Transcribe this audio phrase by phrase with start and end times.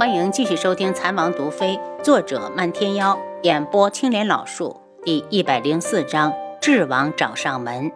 [0.00, 7.92] 欢迎继续收听《残王毒妃》，作者漫天妖，演播青莲老树，第一百零四章：智王找上门。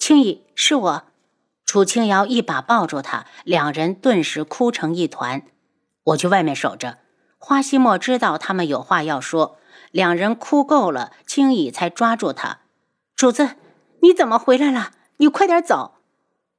[0.00, 1.02] 青姨，是我。
[1.64, 5.44] 楚青瑶一把抱住他，两人顿时哭成一团。
[6.02, 6.98] 我去外面守着。
[7.38, 9.58] 花希墨知道他们有话要说，
[9.92, 12.62] 两人哭够了，青姨才抓住他。
[13.14, 13.50] 主子，
[14.02, 14.90] 你怎么回来了？
[15.18, 15.97] 你快点走。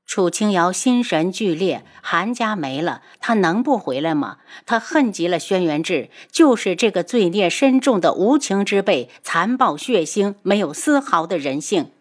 [0.09, 4.37] 楚清瑶心神俱裂，韩家没了，他能不回来吗？
[4.65, 11.91] 他恨极了轩辕志，就是这个罪孽深重的无情之辈，残暴血腥，没有丝毫的人性。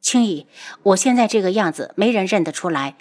[0.00, 0.48] 青姨，
[0.82, 2.96] 我现在这个样子，没人认得出来。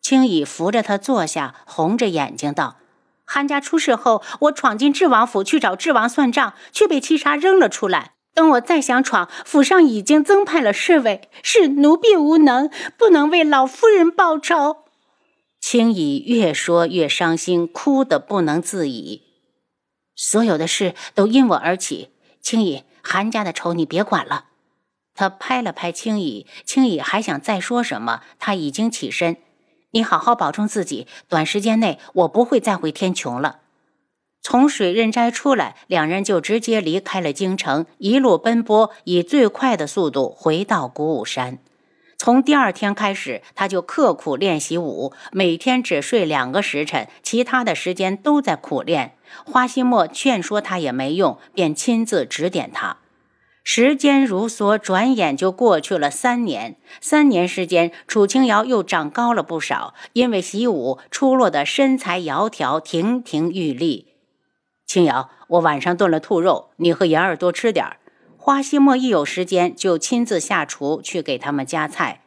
[0.00, 2.78] 青姨扶着他坐下，红着眼睛道
[3.26, 14.78] ：“韩家出事后，我闯进智王府去找智王算账，却被七杀扔了出来。”等我再想闯，府上已经增派了侍卫，是奴婢无能，不能为老夫人报仇。
[15.60, 19.24] 青姨越说越伤心，哭得不能自已。
[20.16, 22.08] 所有的事都因我而起，
[22.40, 24.46] 青姨，韩家的仇你别管了。
[25.14, 29.36] 他拍了拍青姨，青姨还想再说什么，他已经起身。
[29.90, 33.58] 你好好保重自己，短时间内我不会再回天穹了。
[34.42, 41.58] 从水刃斋出来，两人就直接离开了京城，一路奔波，以最快的速度回到鼓舞山。
[42.16, 49.14] 从第二天开始，他就刻苦练习武，每天只睡两个时辰，其他的时间都在苦练。
[49.44, 52.98] 花希墨劝说他也没用，便亲自指点他。
[53.62, 56.76] 时间如梭，转眼就过去了三年。
[57.00, 64.09] 三年时间，楚清瑶又长高了不少，因为习武出落的身材窈窕，亭亭玉立。
[64.90, 67.98] 青瑶，我晚上炖了兔肉，你和妍儿多吃点儿。
[68.36, 72.22] 花希墨一有时间就亲自下厨去给他们夹菜。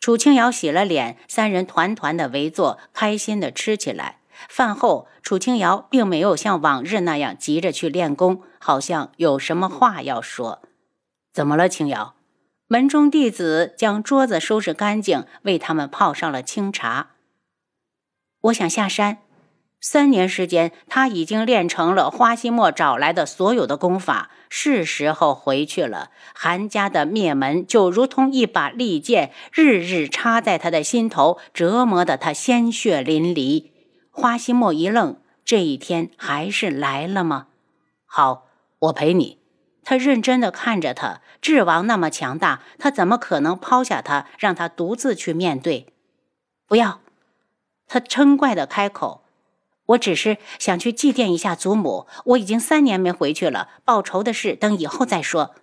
[0.00, 4.18] 楚青瑶洗了脸，三人团团的围坐，开心的吃起来。
[4.48, 10.62] 饭后，楚青瑶并没有像往日那样急着去练功，好像有什么话要说。
[11.32, 12.16] 怎么了，青瑶？
[12.66, 17.10] 门中弟子将桌子收拾干净，为他们泡上了清茶。
[18.40, 19.18] 我想下山。
[19.80, 26.10] 三年时间，他已经练成了花希墨找来的所有的功法，是时候回去了。
[26.34, 33.70] 韩家的灭门就如同一把利剑，日日插在他的心头，折磨得他鲜血淋漓。
[34.10, 37.46] 花希墨一愣，这一天还是来了吗？
[38.04, 38.46] 好，
[38.80, 39.38] 我陪你。
[39.84, 45.86] 他认真地看着他，智王那么强大，他怎么可能抛下他，让他独自去面对？
[46.66, 47.00] 不要！
[47.86, 49.22] 他嗔怪地开口。
[49.88, 53.68] 我只是想去祭奠一下祖母，我已经三年没回去了。
[53.84, 55.54] 报仇的事等以后再说。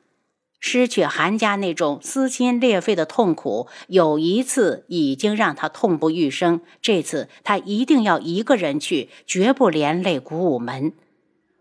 [0.59, 6.61] 失去韩家那种撕心裂肺的痛苦，有一次已经让他痛不欲生。
[6.81, 10.93] 这次他一定要一个人去，绝不连累古武门。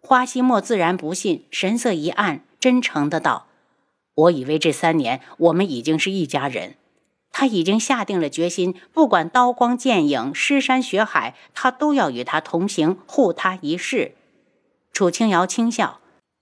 [0.01, 3.49] 花希墨自然不信，神色一暗，真诚的道
[4.15, 6.77] ：“我以为这三年我们已经是一家人。”
[7.37, 14.15] 他已经下定了决心，不管刀光剑影、尸山血海，他都要与他同行，护他一世。
[14.93, 15.99] 楚清瑶轻笑：“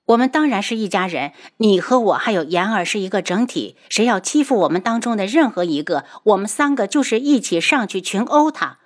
[0.09, 3.75] 我们当然是一家人，你和我还有言儿是一个整体。
[3.89, 8.79] 谁要欺负我们当中的任何一个，我们三个就是一起上去群殴他。”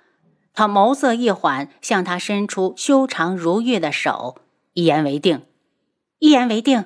[0.55, 4.37] 他眸色一缓，向他伸出修长如玉的手
[4.73, 5.41] ：“一言为定，
[6.19, 6.85] 一言为定。”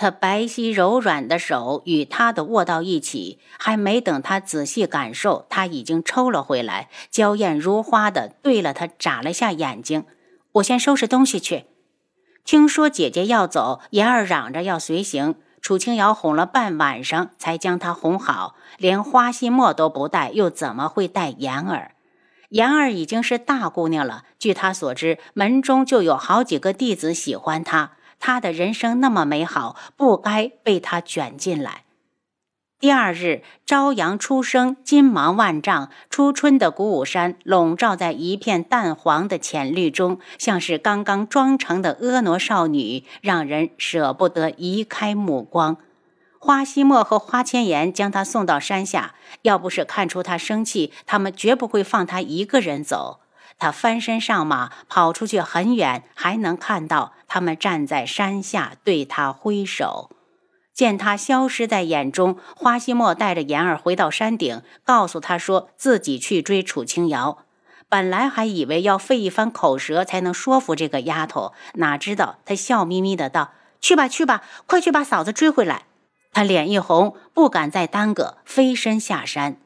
[0.00, 10.06] 他白皙柔软的手与他的握到一起，还没等他仔细感受，他已经抽了回来，娇艳如花的对了他眨了下眼睛。
[10.52, 11.66] 我先收拾东西去。
[12.46, 21.92] 听说姐姐要走，言儿嚷着要随行，楚清瑶哄了半晚上才将她哄好，连花心墨都不带，又怎么会带言儿？
[22.48, 27.92] 言儿已经是大姑娘了，据她所知，门中就有好几个弟子喜欢她。
[28.20, 31.84] 他的人生那么美好，不该被他卷进来。
[32.78, 35.90] 第二日，朝阳初升，金芒万丈。
[36.08, 45.76] 初春的鼓舞山笼罩在一片淡黄的浅绿中，像是刚刚装成的婀娜少女，让人舍不得移开目光。
[46.38, 53.20] 花希墨和花千颜将他送到山下，要不是看出他生气，他们绝不会放他一个人走。
[53.60, 60.10] 他翻身上马，跑出去很远，还能看到他们站在山下对他挥手。
[60.72, 67.44] 见他消失在眼中，花希墨带着妍儿回到山顶，告诉他说自己去追楚清瑶。
[67.88, 73.52] 本来还以为要费一番口舌才能说服这个丫头，哪知道她笑眯眯的道
[73.82, 75.82] ：“去吧，去吧，快去把嫂子追回来。”
[76.32, 79.56] 他脸一红，不敢再耽搁，飞身下山。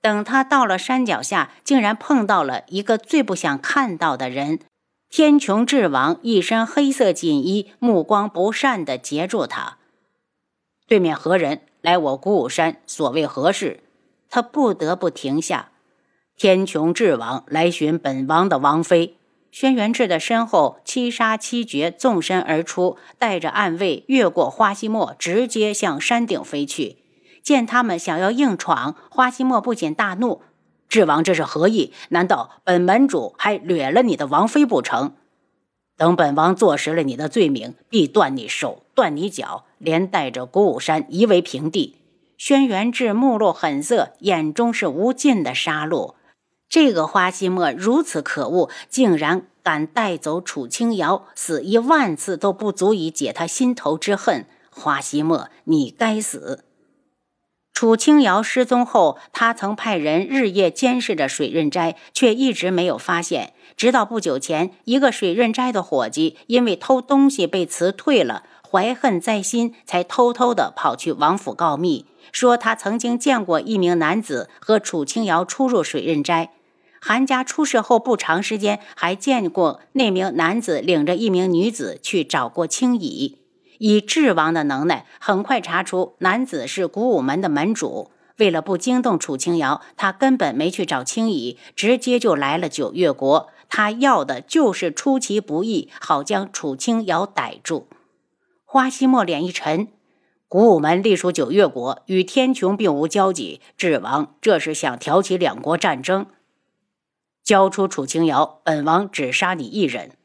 [0.00, 4.60] 等他到了山脚下，竟然碰到了一个最不想看到的人——
[5.10, 9.78] 天穹智王，一身黑色锦衣，目光不善地截住他。
[10.86, 12.80] 对面何人来我鼓舞山？
[12.86, 13.80] 所谓何事？
[14.30, 15.70] 他不得不停下。
[16.36, 19.16] 天穹智王来寻本王的王妃。
[19.50, 26.97] 轩辕志的身后，七杀七绝纵身而出，带着暗卫越过花希墨，直接向山顶飞去。
[27.48, 30.42] 见他们想要硬闯，花希墨不仅大怒
[30.86, 31.94] ：“智王这是何意？
[32.10, 35.14] 难道本门主还掠了你的王妃不成？
[35.96, 41.96] 等本王坐实了你的罪名，必断你手，断你脚，连带着古武山夷为平地。”
[42.36, 46.16] 轩辕志目露狠色，眼中是无尽的杀戮。
[46.68, 54.44] 这个花希墨如此可恶，竟然敢带走楚清瑶，死一万次都不足以解他心头之恨。
[54.70, 56.66] 花希墨，你该死！
[57.78, 63.52] 楚清瑶失踪后，他曾派人日夜监视着水润斋，却一直没有发现。
[63.76, 76.50] 直到不久前，一个水润斋的伙计因为偷东西被辞退了，怀恨在心，才偷偷的跑去王府告密，说他曾经见过一名男子和楚清瑶出入水润斋。
[77.00, 83.38] 韩家出事后不长时间，还见过那名男子领着一名女子去找过青乙。
[83.78, 88.10] 以智王的能耐，很快查出男子是古武门的门主。
[88.38, 93.48] 为了不惊动楚清瑶，他根本没去找青乙，直接就来了九月国。
[93.68, 97.88] 他要的就是出其不意，好将楚清瑶逮住。
[98.64, 99.88] 花希墨脸一沉，
[100.46, 103.60] 古武门隶属九月国，与天穹并无交集。
[103.76, 106.26] 智王这是想挑起两国战争。
[107.42, 110.17] 交出楚清瑶，本王只杀你一人。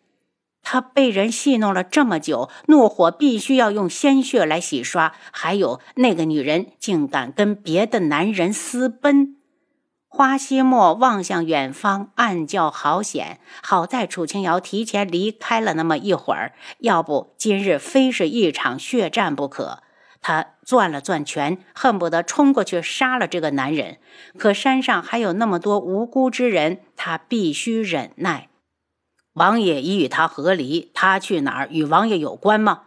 [0.64, 5.14] 他被人戏弄了这么久，怒火必须要用鲜血来洗刷。
[5.32, 9.36] 还有那个女人竟敢跟别的男人私奔。
[10.08, 13.40] 花希墨望向远方，暗叫好险！
[13.64, 19.82] 好在楚清瑶提前离开了那么一会儿，要不今日非是一场血战不可。
[20.22, 23.98] 他攥了攥拳，恨不得冲过去杀了这个男人。
[24.38, 28.50] 可山上还有那么多无辜之人，他必须忍耐。
[29.34, 32.84] 王爷已与他和离，他去哪儿与王爷有关吗？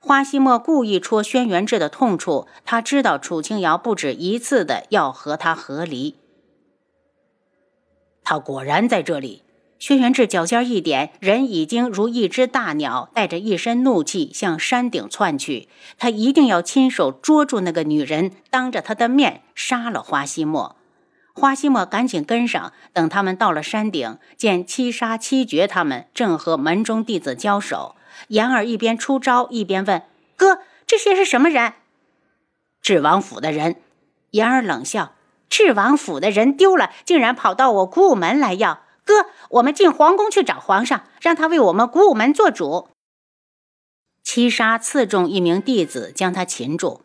[0.00, 6.16] 花希墨故意戳轩辕志的痛处，他知道楚清瑶不止一次的要和他和离。
[8.24, 9.42] 他果然在这里。
[9.78, 15.68] 轩辕志脚尖一点，人已经如一只大鸟，带着一身怒气向山顶窜去。
[15.96, 20.74] 他一定要亲手捉住那个女人，当着他的面杀了花希墨。
[21.38, 22.72] 花希墨赶紧跟上。
[22.92, 27.96] 等他们到了山顶，见七杀七绝他们正和门中弟子交手。
[28.28, 30.02] 言儿一边出招，一边问
[30.36, 31.72] ：“哥，这些是什么人？”
[32.82, 33.76] 智王府的人。
[34.32, 35.14] 言儿冷笑
[35.48, 42.88] ：“智王府的人丢了，竟然跑到我古武门来要。”哥，我们进皇宫去找皇上，让他为我们古武门做主。
[44.22, 47.00] 七杀刺中一名弟子，将他擒住。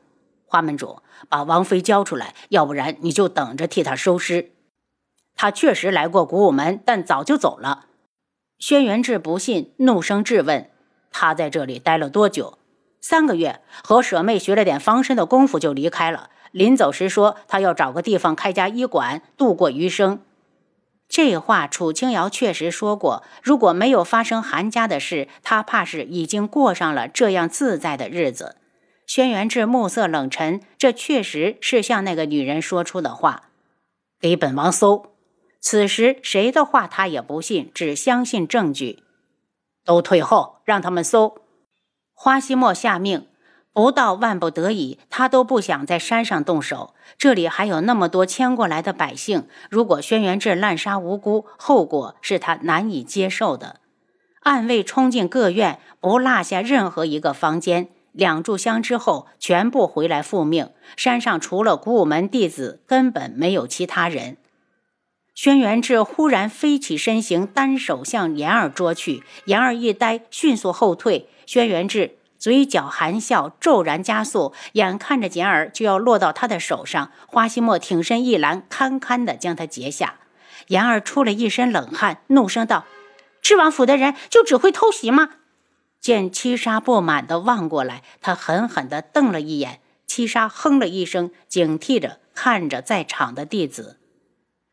[0.54, 4.52] 花门主，把王妃交出来，要不然你就等着替他收尸。
[5.36, 7.86] 他确实来过古武门，但早就走了。
[8.60, 10.70] 轩辕志不信，怒声质问：
[11.10, 12.60] 他在这里待了多久？
[13.02, 16.30] 三个月，和舍妹学了点防身的功夫就离开了。
[16.52, 20.22] 临走时说，他要找个地方开家医馆，度过余生。
[21.10, 23.24] 这话楚清瑶确实说过。
[23.42, 28.58] 如果没有发生韩家的事，他怕是已经过上了这样自在的日子。
[29.06, 33.50] 轩辕志目色冷沉，这确实是向那个女人说出的话。
[34.20, 35.12] 给本王搜。
[35.60, 39.04] 此时谁的话他也不信，只相信证据。
[39.86, 41.38] 都退后，让他们搜。
[42.14, 43.28] 花希墨下命。
[43.74, 46.94] 不到万不得已，他都不想在山上动手。
[47.18, 53.80] 这里还有那么多迁过来的百姓，如果轩辕志滥杀无辜，后果是他难以接受的。
[54.42, 57.90] 暗卫冲进各院，不落下任何一个房间。
[58.14, 60.70] 两炷香之后，全部回来复命。
[60.96, 64.38] 山上除了古武门弟子，根本没有其他人。
[65.36, 69.24] 轩辕志忽然飞起身形，单手向言儿捉去。
[69.46, 71.28] 言儿一呆，迅速后退。
[71.46, 72.18] 轩辕志。
[72.38, 80.16] 嘴角含笑，骤然加速，眼看着简儿就要落到他的手上，花希墨挺身一拦，堪堪的将他截下。
[80.68, 82.84] 言儿出了一身冷汗，怒声道
[83.42, 85.30] ：“赤王府的人就只会偷袭吗？”
[86.04, 89.80] 见七杀不满地望过来，他狠狠地瞪了一眼。
[90.06, 94.02] 七杀哼了一声，警惕着看着在场的弟子。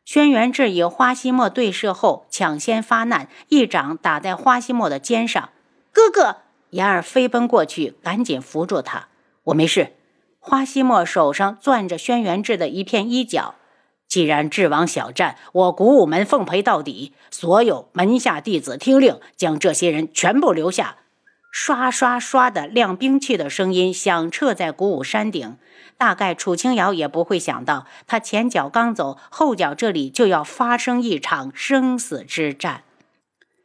[0.03, 5.51] 轩辕志与花希墨对视后，抢先发难，一掌打在花希墨的肩上
[5.93, 9.07] ：“哥哥！”言儿飞奔过去，赶紧扶住他。
[9.45, 9.93] 我没事。
[10.37, 13.55] 花希墨手上攥着轩辕志的一片衣角，
[14.05, 17.13] 既然智王小战，我古武门奉陪到底。
[17.31, 20.97] 所有门下弟子听令，将这些人全部留下。
[21.51, 25.57] 刷刷刷的亮兵器的声音响彻在古武山顶。
[25.97, 32.83] 大概楚清瑶也不会想到，他前脚刚走，后脚这里就要发生一场生死之战。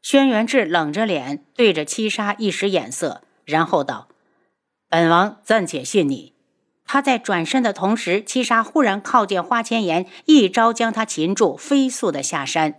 [0.03, 4.09] 轩辕志冷着脸对着七杀一使眼色，然后道
[4.91, 6.35] ：“本王暂且信你。”
[6.85, 12.75] 他在转身的同时，七杀忽然靠近花千颜，一招将他擒住，飞速的下山。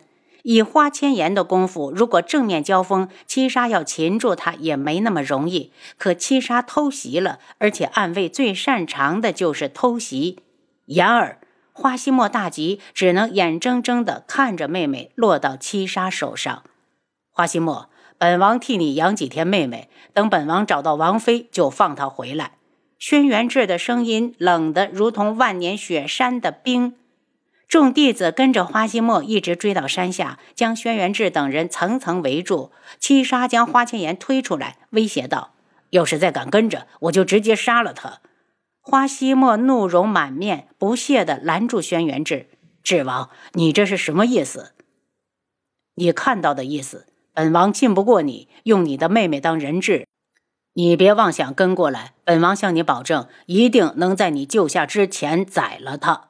[0.50, 5.74] 以花千颜的功夫，如果正面交锋，七杀要擒住他也没那么容易。
[5.98, 10.40] 可七杀偷袭了，而且暗卫最擅长的就是偷袭。
[10.86, 11.42] 然而
[11.74, 16.64] 花西莫大急，只能眼睁睁地看着妹妹落到七杀手上。
[17.30, 22.54] 花西莫，本王替你养几天妹妹，等本王找到王妃，就放她回来。
[22.98, 26.96] 轩辕志的声音冷得如同万年雪山的冰。
[27.68, 32.72] 众弟子跟着花希墨一直追到山下，将轩辕志等人层层围住。
[32.98, 35.54] 七杀将花千颜推出来，威胁道
[35.92, 38.22] ：“要是再敢跟着，我就直接杀了他。”
[38.80, 42.48] 花希墨怒容满面，不屑地拦住轩辕志
[42.82, 44.72] ：“志王，你这是什么意思？
[45.96, 47.08] 你看到的意思？
[47.34, 50.08] 本王信不过你，用你的妹妹当人质。”
[50.74, 56.30] 你别妄想跟过来，本王向你保证，一定能在你救下之前宰了他。